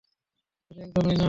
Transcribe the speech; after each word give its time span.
শুধু 0.65 0.79
একজনই 0.81 1.07
না। 1.07 1.19